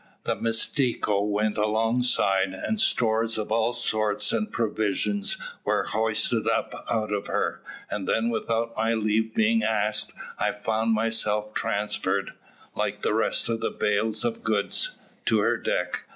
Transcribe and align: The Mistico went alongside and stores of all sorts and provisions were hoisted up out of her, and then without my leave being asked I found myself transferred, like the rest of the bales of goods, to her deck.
The 0.23 0.35
Mistico 0.35 1.21
went 1.29 1.59
alongside 1.59 2.55
and 2.55 2.81
stores 2.81 3.37
of 3.37 3.51
all 3.51 3.71
sorts 3.71 4.31
and 4.33 4.51
provisions 4.51 5.37
were 5.63 5.83
hoisted 5.83 6.47
up 6.47 6.73
out 6.89 7.13
of 7.13 7.27
her, 7.27 7.61
and 7.87 8.07
then 8.07 8.29
without 8.31 8.75
my 8.75 8.95
leave 8.95 9.35
being 9.35 9.61
asked 9.61 10.11
I 10.39 10.53
found 10.53 10.95
myself 10.95 11.53
transferred, 11.53 12.33
like 12.75 13.03
the 13.03 13.13
rest 13.13 13.47
of 13.47 13.59
the 13.61 13.69
bales 13.69 14.25
of 14.25 14.41
goods, 14.43 14.95
to 15.25 15.37
her 15.41 15.55
deck. 15.57 16.05